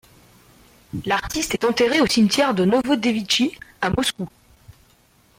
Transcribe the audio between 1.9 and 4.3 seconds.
au cimetière de Novodevitchi à Moscou.